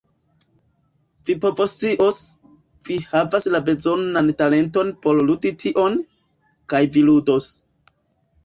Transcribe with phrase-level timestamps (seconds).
[1.27, 2.21] Vi povoscios,
[2.87, 6.01] vi havas la bezonan talenton por ludi tion,
[6.75, 7.53] kaj vi ludos.